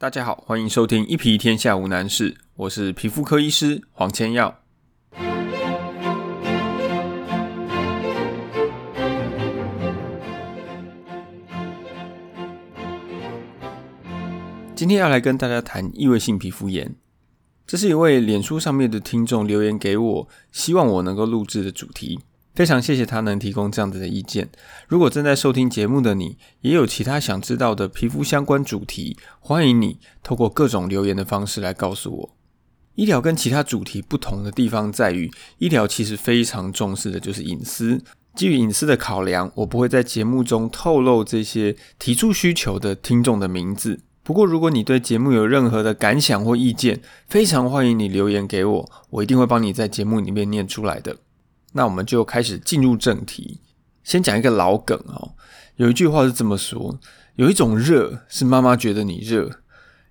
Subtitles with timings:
[0.00, 4.60] 大家好，欢迎收听一皮天下无难事，我是皮肤科医师黄千耀。
[14.76, 16.94] 今天要来跟大家谈异位性皮肤炎，
[17.66, 22.20] 这是一位脸书上面的听众留言给我，希望我能够录制的主题。
[22.58, 24.48] 非常谢谢他能提供这样子的意见。
[24.88, 32.36] 如果正在收听节目的你，也有其他想知道的皮肤相关主题，欢迎你透过各种留言的方式来告诉我。
[32.96, 38.02] 医疗跟其他主题不同的地方在于，医疗其实非常重视的就是隐私。
[38.34, 44.00] 基于隐私的考量，我不会在节目中透露这些提出需求的听众的名字。
[44.24, 51.18] 不过，如果你对节目有任何的感想或意见，非常欢迎你留言给我，我一定会帮你在节目里面念出来的。
[51.72, 53.60] 那我们就开始进入正题，
[54.02, 55.34] 先讲一个老梗哦。
[55.76, 56.98] 有一句话是这么说：
[57.36, 59.60] 有一种热是妈妈觉得你热，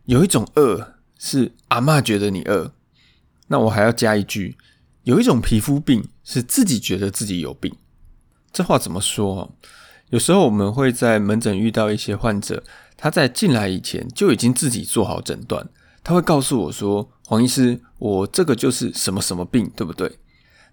[0.05, 2.73] 有一种饿是阿妈觉得你饿。
[3.47, 4.57] 那我还要加一句：
[5.03, 7.75] 有一种皮肤病是自己觉得自己有病。
[8.51, 9.55] 这话怎么说？
[10.09, 12.63] 有时候我们会在门诊遇到一些患者，
[12.95, 15.67] 他在进来以前就已经自己做好诊断，
[16.03, 20.17] 他会告诉我说：“黄医师，我这个就是什么什么病，对不对？”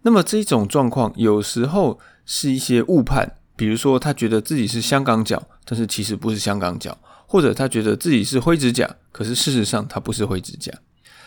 [0.06, 10.70] 那么这种状况有时候是一些误判，比如说他觉得自己是香港脚，但是其实不是香港脚，或者他觉得自己是灰指甲，可是事实上他不是灰指甲。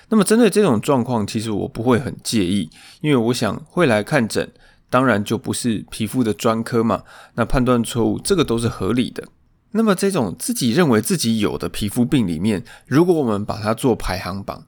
[0.09, 2.69] 那么针对这种状况，其实我不会很介意，
[3.01, 4.47] 因为我想会来看诊，
[4.91, 9.27] 当然就不是皮肤的专科嘛，那判断错误这个都是合理的。
[9.71, 14.65] 那么这种自己认为自己有的皮肤病里面，如果我们把它做排行榜，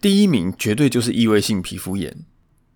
[0.00, 2.14] 第一名绝对就是异位性皮肤炎。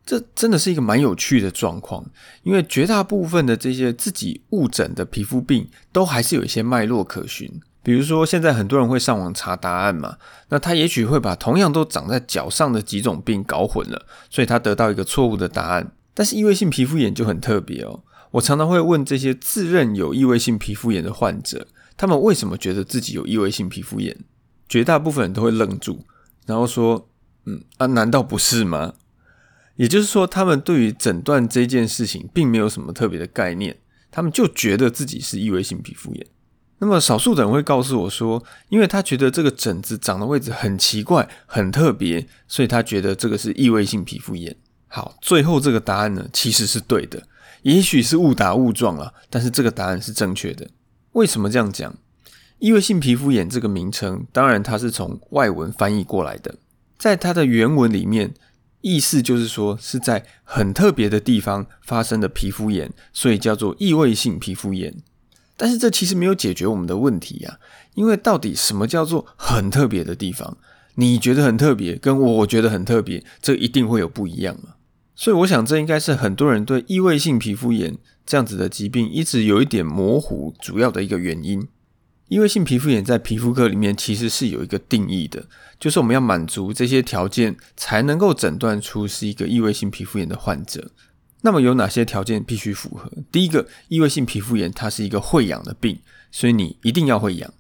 [0.09, 2.03] 这真的是一个蛮有趣的状况，
[2.43, 7.61] 因为绝大部分的这些自己误诊的皮肤病，都还是有一些脉络可循。
[7.83, 10.17] 比如说，现在很多人会上网查答案嘛，
[10.49, 15.93] 那他也许会把同样都长在脚上的几种病搞混了，所以他得到一个错误的答案。
[16.15, 21.67] 但是异位性皮肤炎就很特别哦，我常常会问这些自认有异位性皮肤炎的患者，
[21.99, 24.17] 他们为什么觉得自己有异位性皮肤炎？
[24.71, 26.01] 绝大部分人都会愣住，
[26.47, 27.11] 然后说
[27.45, 28.95] ：“嗯啊，难道不是吗？”
[29.79, 33.77] 也就是说，他们对于诊断这件事情并没有什么特别的概念，
[34.11, 36.27] 他们就觉得自己是异位性皮肤炎。
[36.81, 44.57] 那么，少数人会告诉我说，因为他觉得这个疹子长的位置很奇怪、很特别，所以他觉得这个是异位性皮肤炎。
[44.89, 47.23] 好，最后这个答案呢，其实是对的，
[47.63, 50.69] 也许是误打误撞啊，但是这个答案是正确的。
[51.13, 51.95] 为什么这样讲？
[52.59, 56.57] 异位性皮肤炎这个名称，当然它是从外文翻译过来的，
[56.99, 58.35] 在它的原文里面。
[58.81, 64.95] 意思就是说，是在很特别的地方发生的皮肤炎，所以叫做异位性皮肤炎。
[65.57, 67.59] 但是这其实没有解决我们的问题呀，
[67.95, 70.57] 因为到底什么叫做很特别的地方？
[70.95, 74.75] 你觉得很特别，跟我觉得很特别，这一定会有不一样嘛？
[75.15, 81.67] 所以我想，这应该是很多人对异位性皮肤炎这样子的疾病一直有一点模糊，主要的一个原因。
[82.29, 85.47] 异位性皮肤炎在皮肤科里面其实是有一个定义的，
[85.81, 90.91] 就是我们要满足这些条件才能够诊断出是一个异位性皮肤炎的患者。
[91.41, 93.11] 那么有哪些条件必须符合？
[93.33, 95.99] 第一个，异位性皮肤炎它是一个会痒的病，
[96.31, 97.53] 所以你一定要会痒。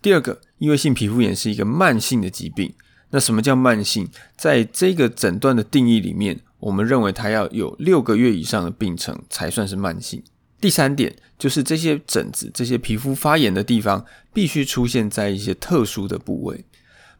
[0.00, 2.72] 第二个，异位性皮肤炎是一个慢性的疾病。
[3.10, 4.08] 那什么叫慢性？
[4.36, 10.22] 在这个诊断的定义里面，我们认为它要有六个月以上的病程才算是慢性。
[10.60, 16.64] 第三点就是这些疹子、这些皮肤发炎的地方，必须出现在一些特殊的部位，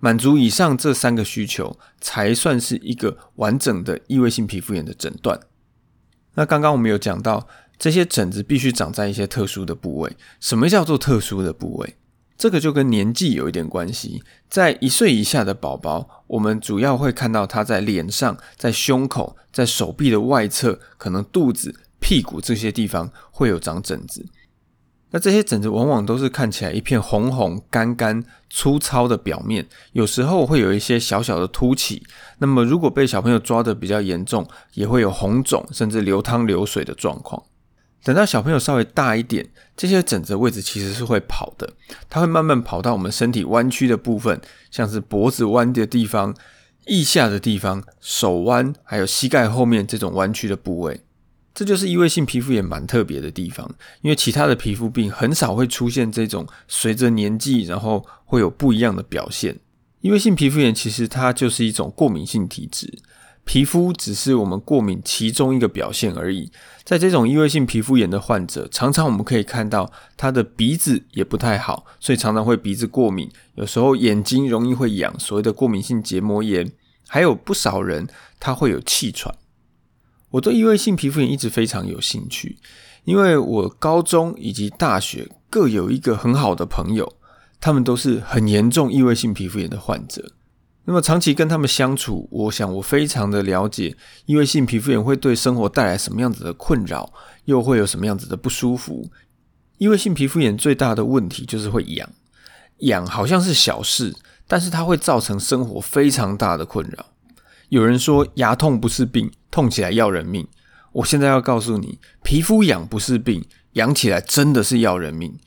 [0.00, 5.38] 满足以上这三个需求，才算是一个完整的异位性皮肤炎的诊断。
[6.34, 7.46] 那刚刚我们有讲到，
[7.78, 10.16] 这些疹子必须长在一些特殊的部位。
[10.40, 11.94] 什么叫做特殊的部位？
[12.36, 14.22] 这个就跟年纪有一点关系。
[14.48, 21.74] 在一岁以下的宝宝，我们主要会看到他在脸上、在胸口、在手臂的外侧，可能肚子。
[22.00, 24.26] 屁股这些地方会有长疹子，
[25.10, 32.02] 那这些疹子往往都是看起来一片红红、干干、粗糙的表面，有时候会有一些小小的凸起。
[32.38, 37.42] 那么如果被小朋友抓的比较严重，也会有红肿，甚至流汤流水的状况。
[38.04, 41.68] 等到小朋友稍微大一点，这些疹子位置其实是会跑的，
[42.08, 44.40] 它会慢慢跑到我们身体弯曲的部分，
[44.70, 46.34] 像是脖子弯的地方、
[46.86, 51.00] 腋下的地方、手弯，还有膝盖后面这种弯曲的部位。
[51.58, 53.68] 这就是异位性皮肤炎蛮特别的地方，
[54.02, 59.58] 因为其他的皮肤病很少会出现这种随着年纪然后会有不一样的表现。
[60.00, 63.00] 异位性皮肤炎其实它就是一种过敏性体质，
[63.44, 66.48] 皮肤只是我们过敏其中一个表现而已。
[66.84, 76.70] 在这种异位性皮肤炎的患者，常常我们可以看到他的鼻子也不太好，所以常常会鼻子过敏，有时候眼睛容易会痒，所谓的过敏性结膜炎。
[77.08, 78.06] 还有不少人
[78.38, 79.34] 他会有气喘。
[80.30, 82.58] 我对异位性皮肤炎一直非常有兴趣，
[83.04, 87.16] 因为我高中以及大学各有一个很好的朋友，
[87.60, 90.32] 他们都是很严重异位性皮肤炎的患者。
[90.84, 93.94] 那么长期跟他们相处，我想我非常的了解
[94.24, 97.12] 异位性皮肤炎会对生活带来什么样子的困扰，
[97.44, 99.10] 又会有什么样子的不舒服。
[99.76, 102.08] 异位性皮肤炎最大的问题就是会痒，
[102.78, 104.14] 痒好像是小事，
[104.46, 107.06] 但是它会造成生活非常大的困扰。
[107.68, 110.46] 有人说牙痛不是病，痛起来要人命。
[110.92, 115.38] 我现在要告诉你，皮肤痒不是病，痒起来真的是要人命。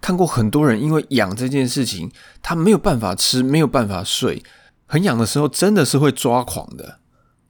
[0.00, 2.10] 看过很多人因为痒这件事情，
[2.42, 4.42] 他没有办法吃，没有办法睡。
[4.86, 7.00] 很痒的时候，真的是会抓狂的，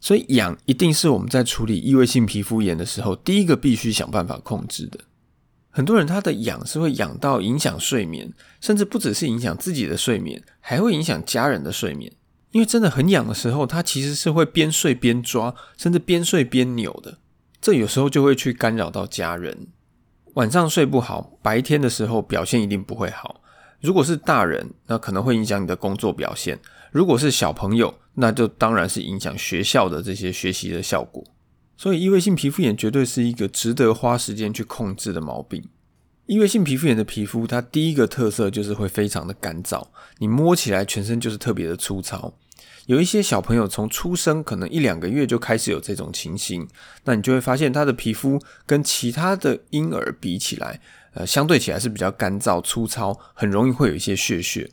[0.01, 5.01] 所以痒一定是我们在处理异位性皮肤炎的时候，第一个必须想办法控制的。
[5.71, 12.13] 很多人他的痒是会痒到影响睡眠，甚至不只是影响自己的睡眠，还会影响家人的睡眠。
[12.53, 17.19] 因为真的很痒的时候，他其实是会边睡边抓，甚至边睡边扭的。
[17.61, 19.69] 这有时候就会去干扰到家人，
[20.35, 23.41] 晚上睡不好，白天的时候表现一定不会好。
[23.81, 26.57] 如果是大人，那可能会影响你的工作表现；
[26.91, 31.25] 如果是小朋友，那就当然是影响学校的这些学习的效果。
[31.77, 35.65] 所以，异位性皮肤炎绝对是一个值得花时间去控制的毛病。
[36.27, 39.87] 异位性皮肤炎的皮肤，它第一个特色就是会非常的干燥，
[40.19, 42.33] 你摸起来全身就是特别的粗糙。
[42.87, 46.67] 有一些小朋友从出生可能一两个月就开始有这种情形，
[47.05, 50.81] 那你就会发现他的皮肤跟其他的婴儿比起来。
[51.15, 54.71] 呃，相对起来是比较干燥粗糙，很容易会有一些血血。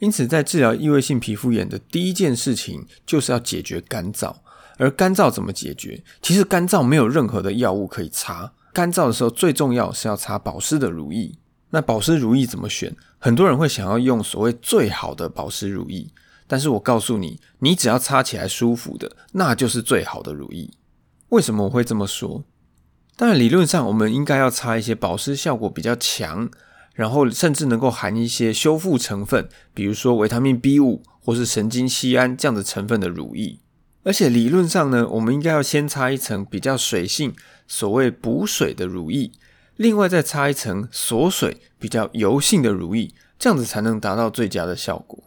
[0.00, 4.34] 因此，在治疗异位性皮肤炎的第一件事情，就是要解决干燥。
[4.76, 6.02] 而干燥怎么解决？
[6.20, 8.52] 其实干燥没有任何的药物可以擦。
[8.72, 11.32] 干燥的时候，最重要是要擦保湿的乳液。
[11.70, 12.94] 那保湿乳液怎么选？
[13.18, 16.10] 很多人会想要用所谓最好的保湿乳液，
[16.46, 20.70] 但是我告诉你，你只要擦起来舒服的，那就是最好的乳液。
[21.30, 22.44] 为什么我会这么说？
[23.16, 26.50] 当然，理论上我们应该要擦一些保湿效果比较强，
[26.94, 33.58] 然后甚至能够含一些修复成分，比如说维他命 B 五或是神经酰胺这样的成分的乳液。
[34.04, 37.32] 而且理论上呢，我们应该要先擦一层比较水性、
[37.74, 39.32] 所谓补水的乳液，
[39.76, 45.24] 另外再擦一层锁水、比较油性的乳液，这样子才能达到最佳的效果。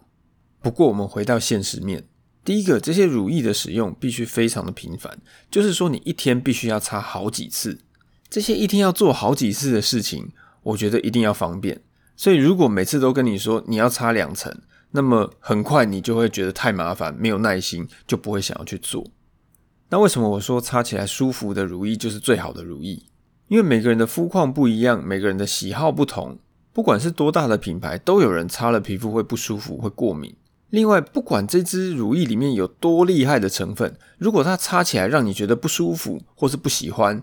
[0.61, 2.07] 不过，我们回到现实面。
[2.43, 5.17] 第一个，这些乳液的使用必须非常的频繁，
[5.49, 7.79] 就是说你一天必须要擦好几次。
[8.29, 10.31] 这些一天要做好几次的事情，
[10.61, 11.81] 我觉得一定要方便。
[12.15, 14.55] 所以如果每次都跟你说你要擦两层，
[14.91, 19.03] 那么很快你就会觉得太麻烦，没有耐心，就不会想要去做。
[19.89, 23.03] 那为什么我说擦起来舒服的乳液就是最好的乳液？
[23.47, 26.39] 因为每个人的肤况不一样，每个人的喜好不同，
[26.73, 30.35] 不管是多大的品牌，都有人擦了皮肤会不舒服，会过敏。
[30.71, 37.21] 另外，不管这支乳液里面有多厉害的成分，如果它擦起来让你觉得不舒服或是不喜欢，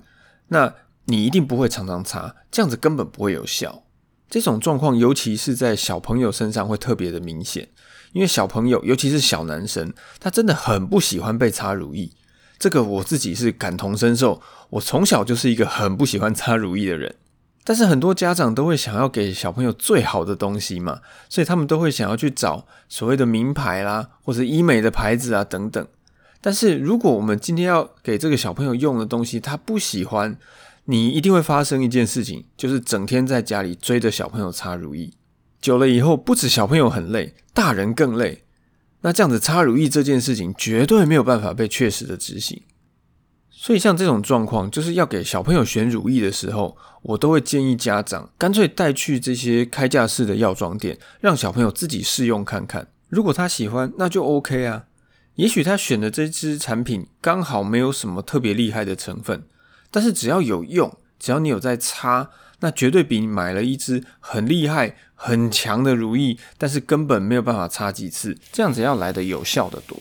[0.48, 0.72] 那
[1.06, 3.82] 你一定不会常常擦，这样子根本不会有效。
[4.30, 7.68] 这种状况，尤其是在小朋友身上会特别的明显，
[8.12, 12.10] 因为小朋友，尤其是小男生，他真的很不喜欢被擦乳液。
[12.62, 17.12] 这个我自己是感同身受，我从小就是一个很不喜欢擦乳液的人。
[17.64, 25.84] 但是很多家长都会想要给小朋友最好的东西嘛，所以他们都会想要去找所谓的名牌啦，或者医美的牌子啊等等。
[26.40, 30.38] 但是如果我们今天要给这个小朋友用的东西，他不喜欢，
[30.84, 35.10] 你一定会发生一件事情，就是整天在家里追着小朋友擦乳液，
[35.60, 38.44] 久了以后，不止小朋友很累，大人更累。
[39.02, 42.62] 那这样子擦乳液这件事情，绝对没有办法被确实的执行。
[43.50, 52.88] 所以像这种状况，就是要给小朋友选乳液的时候，我都会建议家长干脆带去这些开架式的药妆店，让小朋友自己试用看看。
[53.08, 54.86] 如果他喜欢，那就 OK 啊。
[55.36, 59.44] 也许他选的这支产品刚好没有什么特别厉害的成分，
[59.90, 62.30] 但是只要有用，只要你有在擦，
[62.62, 69.98] 那绝对比你买了一支很厉害、很强的乳液，但是根本没有办法擦几次，这样子要来的有效的多。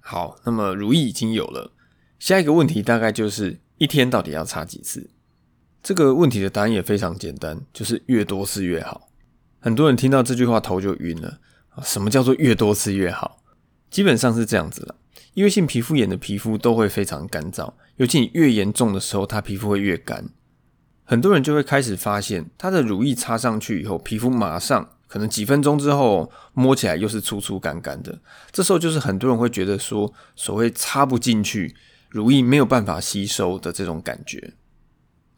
[0.00, 1.72] 好，那么乳液已经有了。
[2.18, 5.08] 下一个问题大概就是一天到底要擦几次？
[5.82, 9.08] 这个问题的答案也非常简单，就是越多次越好。
[9.60, 11.38] 很多人听到这句话头就晕了
[11.70, 13.42] 啊什么叫做越多次越好？
[13.90, 14.96] 基本上是这样子了。
[15.34, 20.28] 因为性皮肤炎的皮肤都会非常干燥，尤其你越严重的时候，它皮肤会越干。
[21.04, 24.88] 很多人就会开始发现，他的乳液擦上去以后，皮肤马上。
[25.06, 28.18] 可能几分钟之后摸起来又是粗粗干干的。
[28.50, 31.72] 这时候就是很多人会觉得说，所谓插不进去，
[32.08, 34.54] 乳液没有办法吸收的这种感觉。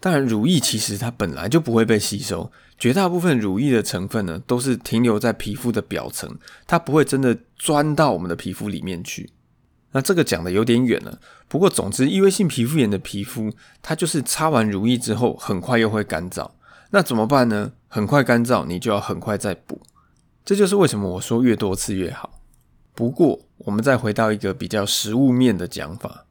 [0.00, 9.28] 当然，乳液其实它本来就不会被吸收，绝大部分乳液的成分呢都是停留在皮肤的表层，它不会真的钻到我们的皮肤里面去。
[9.96, 13.50] 那这个讲的有点远了，不过总之，异位性皮肤炎的皮肤，
[13.80, 16.50] 它就是擦完乳液之后，很快又会干燥。
[16.90, 17.72] 那怎么办呢？
[17.88, 19.80] 很快干燥，你就要很快再补。
[20.44, 22.42] 这就是为什么我说越多次越好。
[22.94, 26.26] 不过，我们再回到一个比较实物面的讲法，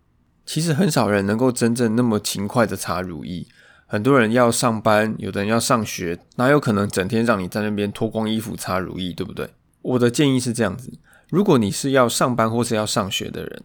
[0.45, 3.47] 其实很少人能够真正那么勤快的擦乳液。
[3.87, 9.49] 很多人要上班，有的人要上学，哪有可能整天让你在那边脱光衣服擦乳液，对不对？
[9.81, 10.93] 我的建议是这样子。
[11.35, 13.63] 如果你是要上班或是要上学的人，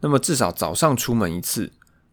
[0.00, 1.70] 那么至少早上出门一次，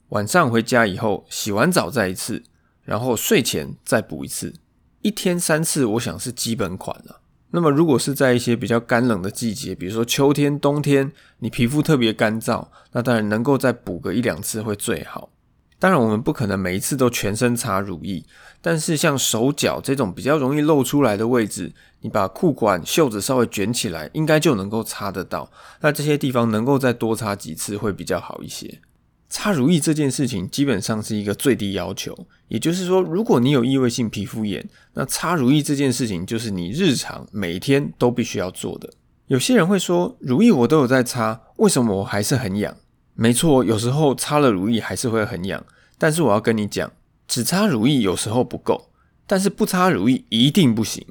[0.10, 2.44] 晚上回家以后洗完澡再一次，
[2.84, 4.54] 然后睡前再补一次，
[5.01, 7.22] 一天三次，我想是基本款了。
[7.50, 15.32] 那么如果是在一些比较干冷的季节，比如说秋天、冬天，你皮肤特别干燥，那当然能够再补个一两次会最好。
[15.79, 18.21] 当然，我们不可能每一次都全身擦乳液，
[18.62, 21.71] 但是像手脚这种比较容易露出来的位置，
[22.01, 25.50] 你把裤管袖子稍微卷起来，应该就能够擦得到。
[25.79, 28.81] 那这些地方能够再多擦几次会比较好一些。
[29.29, 32.17] 擦乳液这件事情基本上是一个最低要求，
[32.50, 38.89] 也就是说，如果你有异位性皮肤炎，那擦乳液这件事情就是你日常每天都必须要做的。
[39.27, 42.75] 有些人会说，乳液我都有在擦，为什么我还是很痒？
[43.22, 45.62] 没错，有时候擦了乳液还是会很痒，
[45.98, 46.90] 但是我要跟你讲，
[47.28, 48.92] 只擦乳液有时候不够，
[49.28, 51.06] 但是不擦乳液一定不行。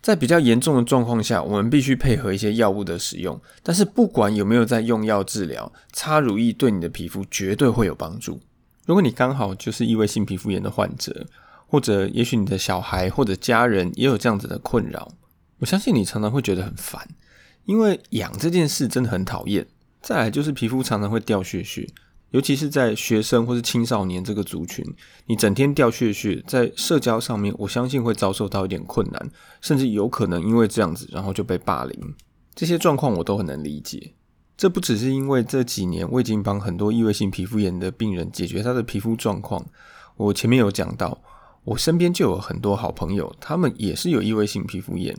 [0.00, 3.38] 在比较严重的状况下，我们必须配合一些药物的使用。
[3.62, 8.40] 但是不管有没有在用药治疗，擦乳液对你的皮肤绝对会有帮助。
[8.86, 11.26] 如果你刚好就是异位性皮肤炎的患者，
[11.66, 15.12] 或者也许你的小孩或者家人也有这样子的困扰，
[15.58, 17.06] 我相信你常常会觉得很烦，
[17.66, 19.66] 因为痒这件事真的很讨厌。
[20.02, 21.86] 再来就是皮肤常常会掉屑屑，
[22.30, 24.84] 尤其是在学生或是青少年这个族群，
[25.26, 29.30] 你整天掉屑屑，在社交上面，我相信会遭受到一点困难，
[29.60, 32.14] 甚至有可能因为这样子，然后就被霸凌。
[32.54, 34.14] 这些状况我都很能理解。
[34.56, 39.64] 这不只是因为这几年我已经帮很多异位性皮肤炎的病人解决他的皮肤状况，
[40.16, 41.20] 我前面有讲到，
[41.64, 45.14] 我身边就有很多好朋友，他们也是有异位性皮肤炎。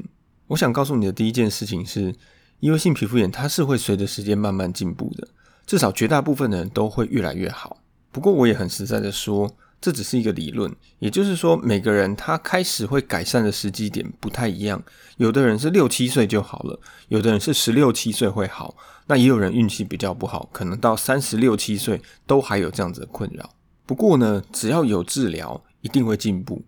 [0.47, 2.15] 我想告诉你的第一件事情是。
[2.61, 5.27] 因为性皮肤炎，它是会随着时间慢慢进步的，
[5.65, 7.81] 至少绝大部分的人都会越来越好。
[8.11, 9.51] 不过我也很实在的说，
[9.81, 14.81] 这只是一个理论，也就是说，每个人他开始会改善的时机点不太一样。
[15.17, 18.75] 有的人是六七岁就好了，有的人是十六七岁会好，
[19.07, 23.49] 那也有人运气比较不好，可能到三十六七岁都还有这样子的困扰。
[23.87, 26.61] 不过呢，只要有治疗，一定会进步。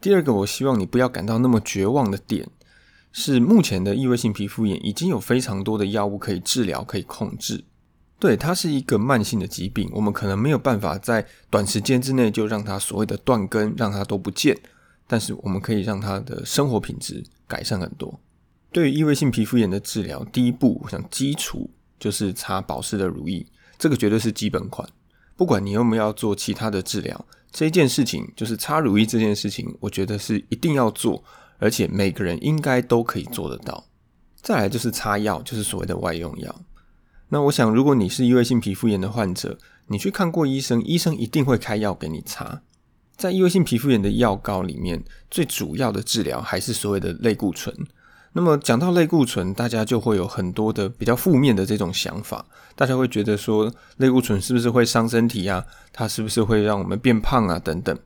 [0.00, 2.48] 第二个，我希望你不要感到那么绝望的点。
[3.12, 7.62] 是目前的异位性皮肤炎已经有非常多的药物可以治疗、可以控制。
[8.18, 14.56] 对，它是一个慢性的疾病，我们可能没有办法在短时间之内就让它所谓的断根，让它都不见。
[15.06, 18.18] 但是我们可以让它的生活品质改善很多。
[18.70, 23.44] 对于异位性皮肤炎的治疗，第一步，我想基础就是擦保湿的乳液，
[23.76, 24.88] 这个绝对是基本款。
[25.36, 31.22] 不管你有没有要做其他的治疗，这件事情就是擦乳液这件事情，我觉得是一定要做。
[31.62, 33.84] 而且每个人应该都可以做得到。
[34.42, 36.52] 再来就是擦药，就是所谓的外用药。
[37.28, 42.60] 那我想，如果你是异位性皮肤炎的患者，你去看过医生，医生一定会开药给你擦。
[43.16, 47.72] 在异位性皮肤炎的药膏里面，最主要的治疗还是所谓的类固醇。
[48.32, 55.64] 那么讲到类固醇，大家就会有很多的比较负面的这种想法，大家会觉得说，类固醇是不是会伤身体啊？
[55.92, 57.58] 它是不是会让我们变胖啊？
[57.58, 57.96] 等等。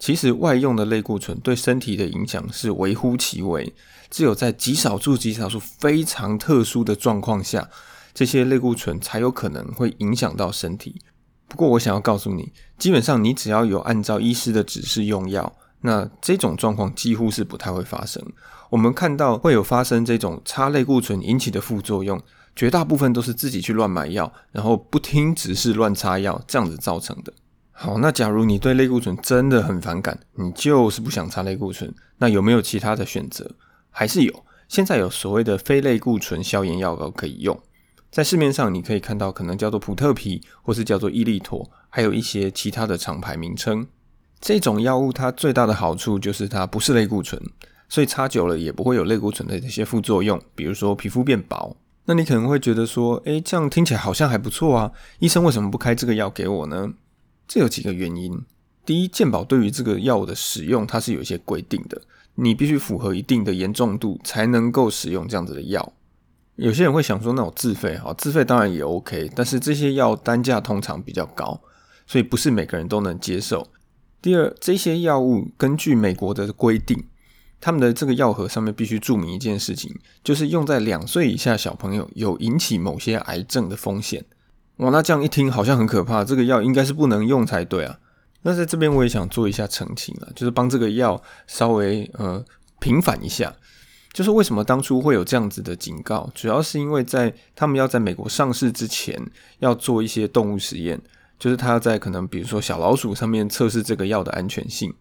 [0.00, 3.72] 其实外用的类固醇对身体的影响是微乎其微，
[4.08, 7.68] 只有在极少数、极少数非常特殊的状况下，
[8.14, 11.02] 这些类固醇才有可能会影响到身体。
[11.46, 15.52] 不过，我想要告诉你，基本上你只要有按照医师的指示用药，
[15.82, 18.24] 那这种状况几乎是不太会发生。
[18.70, 22.18] 我们看到会有发生这种差类固醇引起的副作用，
[22.56, 27.32] 绝大部分都是自己去乱买药，然后不听指示乱擦药这样子造成的。
[27.82, 33.52] 好，那假如你对类固醇真的很反感，你就是不想擦类固醇，那有没有其他的选择？
[33.88, 37.58] 还是有，现在有所谓的非类固醇消炎药膏可以用，
[38.10, 43.86] 在市面上你可以看到，可能叫做普特皮，或是叫做伊利妥，还有一些其他的厂牌名称。
[44.38, 47.42] 这种药物它最大的好处就是它不是类固醇，
[47.88, 51.74] 所以擦久了也不会有类固醇的这些副作用，比如说皮肤变薄。
[52.04, 56.92] 那你可能会觉得说，诶，这样听起来好像还不错啊，医生为什么不开这个药给我呢？
[57.50, 58.40] 这有几个原因。
[58.86, 62.00] 第一，健保对于这个药物的使用，它是有一些规定的。
[62.36, 65.92] 你必须符合一定的严重度才能够使用这样子的药。
[66.54, 71.60] 有些人会想说，那我自费哈，自费当然也 OK，但是这些药单价通常比较高，
[72.06, 73.66] 所以不是每个人都能接受。
[74.22, 77.04] 第二，这些药物根据美国的规定，
[77.60, 79.92] 他们的这个药盒上面必须注明一件事情，
[80.22, 84.24] 就是用在两岁以下小朋友有引起某些癌症的风险。
[84.80, 87.98] 哇，那这样一听好像很可怕，这个药应该是不能用才对啊。
[88.42, 92.44] 那在这边我也想做一下澄清啊，就是帮这个药稍微呃
[92.78, 93.54] 平反一下，
[94.12, 99.16] 就是为什么当初会有这样子的警告，主要是因为在他们要在美国上市之前
[99.58, 101.00] 要做一些动物实验。
[101.38, 104.92] 就是他在可能比如说小老鼠上面测试这个药的安全性，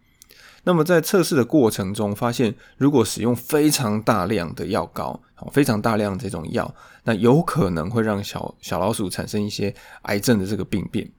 [0.64, 5.20] 那么在测试的过程中发现，如果使用非常大量的药膏，
[5.52, 6.74] 非常大量这种药，
[7.04, 9.74] 那有可能会让小小老鼠产生一些
[10.04, 11.10] 癌症的这个病变。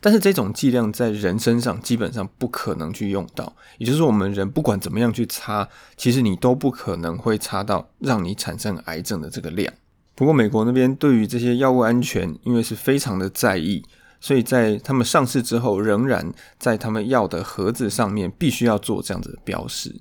[0.00, 9.72] 但是这种剂量在人身上基本上不可能去用到，也就是说我们人不管怎么样去擦，其实你都不可能会擦到让你产生癌症的这个量。
[10.14, 13.84] 不过美国那边对于这些药物安全，因为是非常的在意。
[14.20, 20.00] 所以在他们上市之后，仍然在他们药的盒子上面必须要做这样子的标示。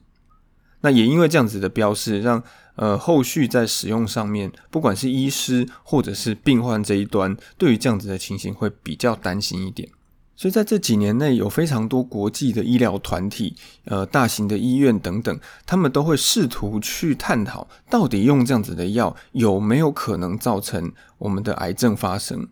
[0.81, 2.41] 那也因为这样子的标示，让
[2.75, 9.89] 呃后续在使用上面，不管是医师或者是病患这一端，对于这样子的情形会比较担心一点。
[10.35, 13.55] 所以在这几年内，有非常多国际的医疗团体、
[13.85, 22.47] 呃大型的医院等等，他们都会试图去探讨，到底用这样子的药有没有可能造成我们的癌症发生。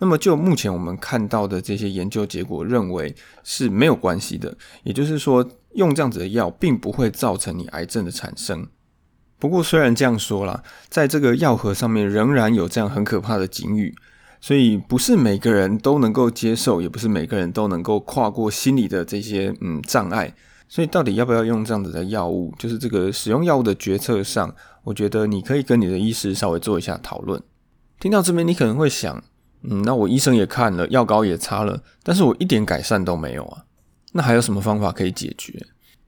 [0.00, 3.12] 那么，就目前我们看到的这些研究结果，认为
[3.42, 4.56] 是没有关系的。
[4.84, 8.68] 也就是说，用这样子的药，并不会造成你癌症的产生。
[9.40, 13.92] 不过，虽然这样说啦，在这个药盒上面仍然有这样很可怕的警语，
[14.40, 20.32] 所以不是每个人都能够接受，也不是每个人都能够跨过心理的这些嗯障碍。
[20.68, 27.42] 所以，到底要不要用这样子的药物，就是这个使用药物的决策上，我觉得你可以跟你的医师稍微做一下讨论。
[27.98, 29.24] 听到这边，你可能会想。
[29.62, 33.64] 嗯，那我医生也看了，药膏也擦了，但是我一点改善都没有啊。
[34.12, 35.60] 那还有什么方法可以解决？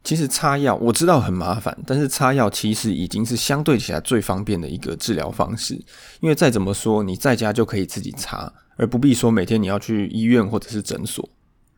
[0.03, 5.75] 其实擦药我知道很麻烦，但是擦药其实已经是相对起来最方便的一个治疗方式。
[6.21, 11.29] 因为再怎么说，你在家就可以自己擦，而不必说每天你要去医院或者是诊所。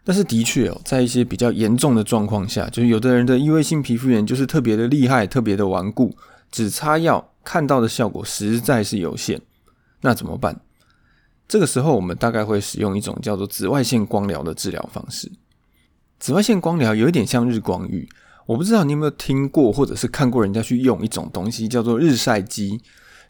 [0.05, 6.17] 但是的确哦，在一些比较严重的状况下，就是有的人的异位性皮肤炎就是特别的厉害，特别的顽固，
[6.51, 9.41] 只擦药看到的效果实在是有限。
[10.01, 10.61] 那怎么办？
[11.53, 15.31] 这个时候，我们大概会使用一种叫做紫外线光疗的治疗方式。
[16.19, 18.09] 紫外线光疗有一点像日光浴，
[18.47, 22.81] 我不知道你有没有听过或者是看过人家去用一种东西叫做日晒机。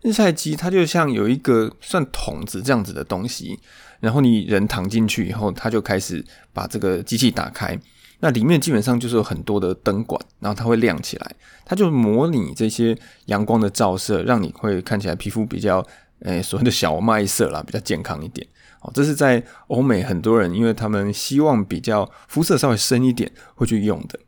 [0.03, 3.59] 日晒机它就像有一个算筒子这样子的东西，
[3.99, 7.77] 然后你人躺进去以后，它就开始把这个机器打开，
[8.21, 15.85] 那里面基本上就是有很多的灯管，然后它会亮起来，它就模拟这些阳光的照射，让你会看起来皮肤比较。
[16.25, 18.47] 诶，所谓的小麦色啦，比较健康一点。
[18.81, 24.19] 哦，这是在欧美很多人，因为他们希望比较肤色稍微深一点，会去用的。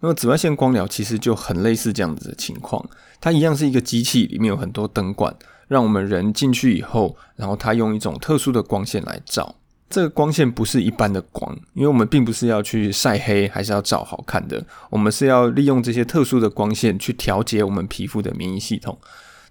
[0.00, 2.84] 那么紫外线光疗其实就很类似这样子的情况，
[3.20, 5.34] 它一样是一个机器，里面有很多灯管，
[5.68, 9.54] 让我们人进去以后，然后它用一种特殊的光线来照。
[9.90, 18.98] 这个光线不是一般的光，因为我们并不是要去晒黑，还是要照好看的，我们是要利用这些特殊的光线去调节我们皮肤的免疫系统。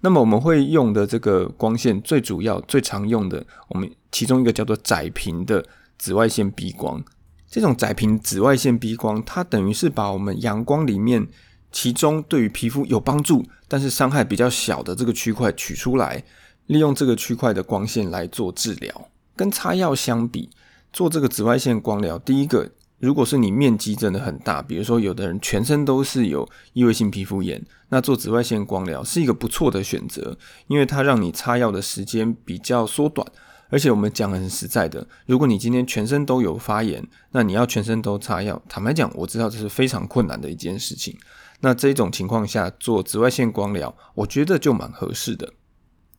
[0.06, 5.66] 那么我们会用的这个光线，最主要、最常用的，我们其中一个叫做窄频的
[5.98, 7.02] 紫外线 B 光。
[7.50, 11.26] 这种窄频紫外线 B 光，它等于是把我们阳光里面
[11.72, 16.22] 其中对于皮肤有帮助，但是伤害比较小的这个区块取出来，
[16.66, 19.10] 利用这个区块的光线来做治疗。
[19.38, 20.50] 跟擦药相比，
[20.92, 22.70] 做这个紫外线光疗，第一个。
[23.04, 30.38] 如果是你面积真的很大，比如说有的人全身都是有异位性皮肤炎，那做紫外线光疗是一个不错的选择，
[30.68, 33.28] 因为它让你擦药的时间比较缩短。
[33.68, 41.13] 而且我们讲很实在的，如果你今天全身都有发炎，那你要全身都擦药，坦白讲，我知道这是非常困难的一件事情。
[41.60, 45.52] 那这种情况下做紫外线光疗，我觉得就蛮合适的。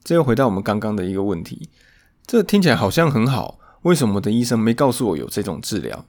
[0.03, 1.71] 这又回到我们刚刚的一个问题，
[2.27, 6.05] 这听起来好像很好，为什么我的医生没告诉我有这种治疗？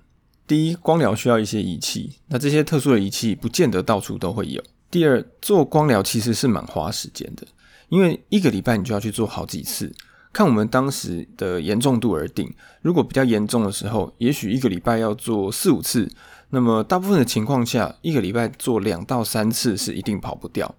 [0.47, 4.63] 第一，光疗需要一些仪器，那这些特殊的仪器不见得到处都会有。
[4.91, 7.45] 第二，做光疗其实是蛮花时间的，
[7.89, 9.91] 因为一个礼拜你就要去做好几次，
[10.31, 12.53] 看我们当时的严重度而定。
[12.81, 16.07] 如果比较严重的时候，也许一个礼拜要做四五次，
[16.51, 20.75] 那么大部分的情况下，一个礼拜做两到三次是一定跑不掉。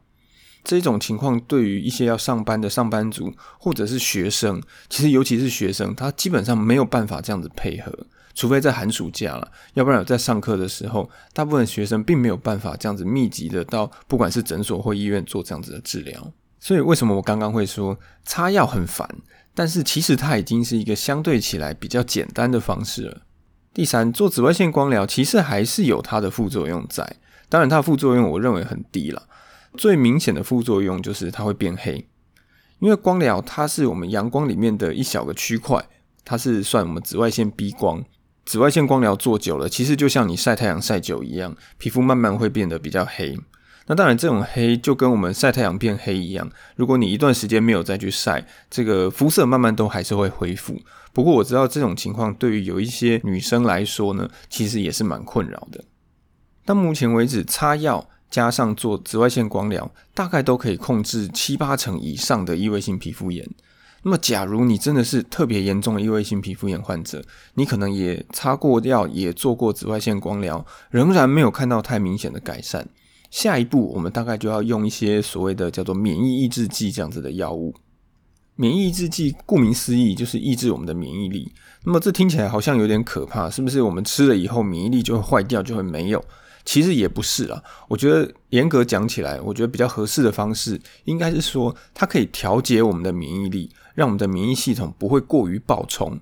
[0.63, 7.93] 这种情况对于一些要上班的上班族或者是学生，其实尤其是学生，他基本上没有办法这样子配合。
[8.37, 16.33] 除非在寒暑假了，要不然有在上课的时候，大部分学生并没有办法这样子密集的到不管是诊所或医院做这样子的治疗。
[16.61, 19.09] 所以为什么我刚刚会说擦药很烦？
[19.55, 23.23] 但是其实它已经是一个相对起来比较简单的方式了。
[23.73, 27.17] 第三，做紫外线光疗其实还是有它的副作用在，
[27.49, 29.23] 当然它的副作用我认为很低了。
[29.79, 32.07] 最明显的副作用就是它会变黑，
[32.81, 35.83] 因为光疗它是我们阳光里面的一小个区块，
[36.23, 38.05] 它是算我们紫外线 B 光。
[38.47, 43.37] 紫外线光疗做久了，其实就像你晒太阳晒久一样，皮肤慢慢会变得比较黑。
[43.89, 46.51] 那当然，这种黑就跟我们晒太阳变黑一样。
[46.75, 50.81] 如果你一段时间没有再去晒，这个肤色慢慢都还是会恢复。
[51.13, 55.85] 不过我知道这种情况对于有一些女生来说呢，其实也是蛮困扰的。
[56.65, 63.49] 到目前为止，擦药加上做紫外线光疗，大概都可以控制七八成以上的异位性皮肤炎。
[64.07, 72.89] 那么，假如你真的是特别严重的异位性皮肤炎患者，你可能也擦过药，也做过紫外线光疗，仍然没有看到太明显的改善。
[73.33, 77.75] 下一步，我们大概就要用一些所谓的叫做免疫抑制剂这样子的药物。
[78.55, 81.53] 免疫抑制剂顾名思义就是抑制我们的免疫力。
[81.83, 83.83] 那么这听起来好像有点可怕，是不是？
[83.83, 86.25] 我们吃了以后免疫力就会坏掉，就会没有？
[86.65, 87.61] 其实也不是啊。
[87.89, 96.21] 我觉得严格讲起来，我觉得比较合适的方式应该是说，它可以调节我们的免疫力，让我们的免疫系统不会过于暴冲。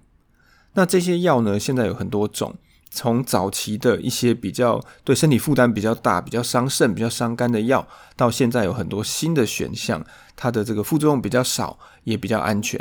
[0.72, 2.54] 那这些药呢，现在有很多种。
[2.96, 7.84] 从早期的一些比较对身体负担比较大、比较伤肾、比较伤肝的药，
[8.14, 10.06] 到现在有很多新的选项，
[10.36, 12.80] 它的这个副作用比较少，也比较安全。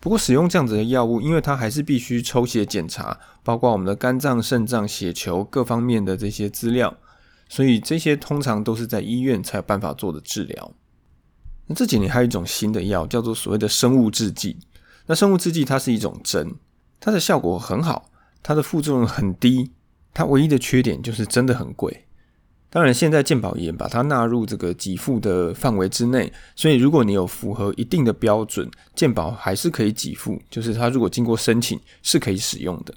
[0.00, 6.96] 不过使用这样子的药物，因为它还是必须抽血检查，包括我们的肝脏、肾脏、血球各方面的这些资料，
[7.48, 10.72] 所以这些通常都是在医院才有办法做的治疗。
[11.70, 14.56] 那这几年还有一种新的药，叫做所谓的生物制剂。
[15.06, 16.52] 那生物制剂它是一种针，
[16.98, 18.10] 它的效果很好。
[18.42, 19.70] 它的副作用很低，
[20.12, 22.06] 它唯一的缺点就是真的很贵。
[22.70, 32.92] 当然，现在健保也把它纳入这个给付的范围之内，所以如果你有符合一定的标准，健保还是可以给付，就是它如果经过申请是可以使用的。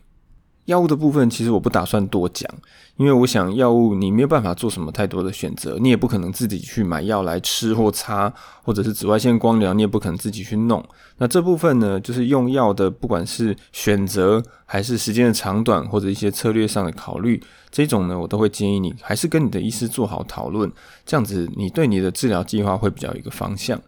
[0.65, 2.49] 药物的部分其实我不打算多讲，
[2.95, 10.81] 因为我想药物你没有办法做什么太多的选择，你也不可能自己去买药来吃或擦，或者是紫外线光疗，你也不可能自己去弄。
[11.17, 20.71] 那这部分呢，就是用药的，不管是选择还是时间的长短，或者一些策略上的考虑，这种呢，我都会建议你还是跟你的医师做好讨论，
[21.05, 23.79] 这样子你对你的治疗计划会比较有一个方向。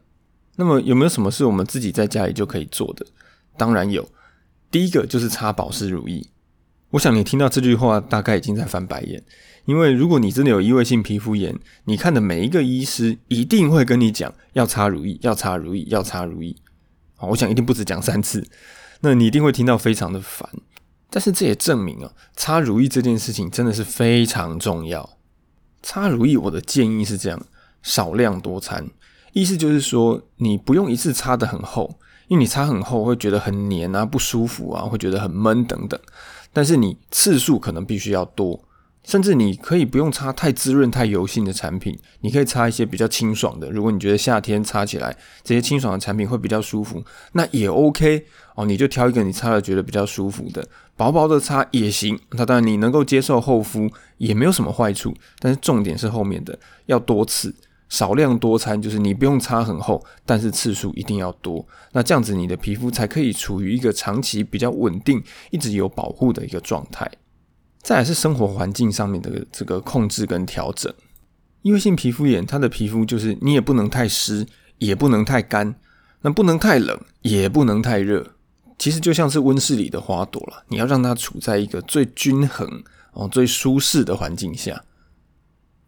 [0.57, 3.05] 那么有没有什么是我们自己在家里就可以做的？
[3.57, 4.05] 当然有，
[4.69, 6.25] 第一个就是擦保湿乳液。
[6.91, 9.21] 我想你听到这句话，大概已经在翻白眼，
[9.65, 16.55] 因为如果你真的有异位性皮肤炎，你看的每一个医师一定会跟你讲要擦乳液，要擦乳液，要擦乳液。
[17.15, 18.47] 好，我想一定不止讲三次，
[19.01, 20.49] 那你一定会听到非常的烦。
[21.09, 25.17] 但是这也证明啊，擦乳液这件事情真的是非常重要。
[25.81, 27.45] 擦乳液，我的建议是这样：
[27.81, 28.89] 少量多餐，
[29.33, 35.99] 意思就是说，你不用一次擦的很厚，因为你擦很厚会觉得很黏啊，不舒服啊，会觉得很闷等等。
[36.55, 38.63] 但是你次数可能必须要多，
[39.03, 43.69] 甚至你可以不用擦太滋润、太油性的产品，你可以擦一些比较清爽的。
[43.69, 45.13] 如果你觉得夏天擦起来
[45.43, 50.65] 这些清爽的产品会比较舒服，那也 OK 哦，你就挑一个你擦了觉得比较舒服的，
[50.95, 52.17] 薄薄的擦也行。
[52.31, 57.53] 那当然你能够接受厚敷也没有什么坏处，但是重点是后面的要多次。
[57.95, 61.65] 少量多餐，就是你不用擦很厚，但是次数一定要多。
[61.93, 67.09] 那这样子，你的皮肤才可以处于一个长期比较稳定、一直有保护的一个状态。
[67.81, 70.93] 再来是生活环境上面的这个控制跟调整。
[71.61, 74.45] 因为性皮肤炎，它的皮肤就是你也不能太湿，
[74.79, 75.75] 也不能太干，
[76.19, 78.33] 那不能太冷，也不能太热。
[78.77, 84.83] 其实就像是温室里的花朵了，你要让它处在一个最均衡、哦最舒适的环境下。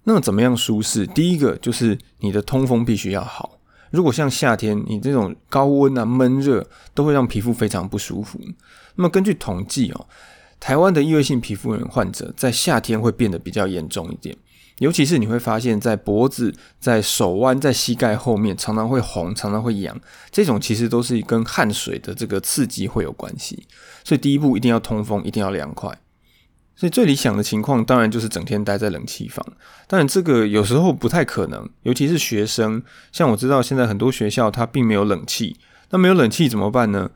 [0.09, 1.05] 那怎么样舒适？
[1.05, 3.59] 第一个就是你的通风必须要好。
[3.91, 8.39] 如果像夏天，你这种高温啊、闷热都会让皮肤非常不舒服。
[8.95, 10.07] 那么根据统计哦，
[10.61, 14.33] 台湾的异位性皮肤炎患者在夏天会变得比较严重一点，
[14.77, 19.99] 尤其是你会发现在脖子、在手腕、在膝盖后面常常会红、常常会痒，
[20.31, 23.67] 这种其实都是跟汗水的这个刺激会有关系。
[24.05, 25.99] 所以第一步一定要通风，一定要凉快。
[26.77, 29.43] 所以最理想的情况当然就是整天待在冷气房，
[29.87, 32.83] 当然这个有时候不太可能，尤其是学生。
[33.11, 35.57] 像我知道现在很多学校它并没有冷气，
[35.89, 37.09] 那没有冷气怎么办呢？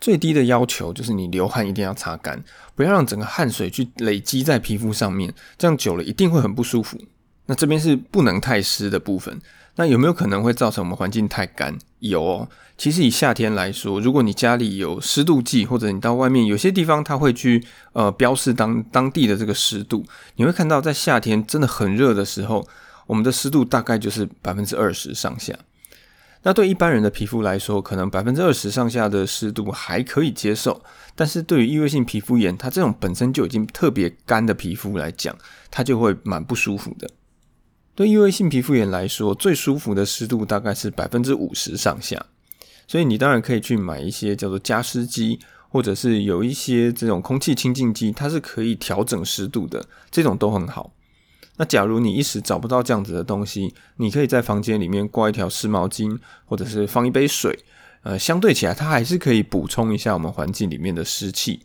[0.00, 2.42] 最低的要求就是你流汗一定要擦干，
[2.74, 6.98] 不要让整个汗水去累积在皮肤上面，这样久了一定会很不舒服。
[7.46, 9.40] 那这边是不能太湿的部分，
[9.76, 11.78] 那有没有可能会造成我们环境太干？
[11.98, 12.48] 有哦。
[12.76, 20.04] 其实以夏天来说，如果你家里有湿度计，或者你到外面有些地方，它会去呃标示当当地的这个湿度，
[20.36, 22.66] 你会看到在夏天真的很热的时候，
[23.06, 25.54] 我们的湿度大概就是百分之二十上下。
[26.42, 30.82] 那对一般人的皮肤来说，可能百分之二十上下的湿度还可以接受，
[31.14, 35.34] 但是对于异位性皮肤炎，它这种本身就已经特别干的皮肤来讲，
[35.70, 37.08] 它就会蛮不舒服的。
[37.94, 42.26] 对异位性皮肤炎来说，最舒服的湿度大概是百分之五十上下，
[42.88, 50.92] 所以你当然可以去买一些叫做加湿机，或者是有一些这种空气清净机，它是可以调整湿度的，这种都很好。
[51.56, 57.56] 那假如你一时找不到这样子的东西，你可以在房间里面挂一条湿毛巾，或者是放一杯水，
[58.02, 61.60] 呃，相对起来，它还是可以补充一下我们环境里面的湿气。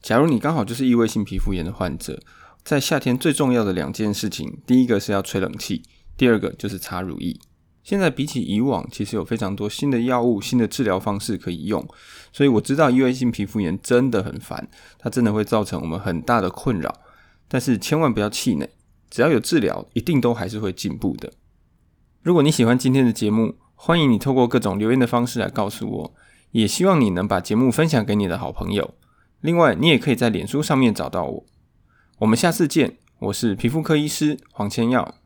[0.00, 2.22] 假如你刚好就是异位性皮肤炎的患者，
[2.64, 5.82] 在夏天最重要的两件事情，第一个是要吹冷气，
[6.16, 7.38] 第二个就是擦乳液。
[7.82, 11.84] 现在比起以往，其实有非常多新的药物、新的治疗方式可以用，
[12.30, 14.68] 所以我知道异位性皮肤炎真的很烦，
[14.98, 16.94] 它真的会造成我们很大的困扰，
[17.48, 18.68] 但是千万不要气馁。
[19.08, 21.32] 只要有治疗，一定都还是会进步的。
[22.22, 26.14] 如果你喜欢今天的节目，欢迎你透过各种留言的方式来告诉我，
[26.52, 28.94] 也希望你能把节目分享给你的好朋友。
[29.40, 31.46] 另外，你也可以在脸书上面找到我。
[32.20, 35.19] 我们下次见，我是皮肤科医师黄千耀。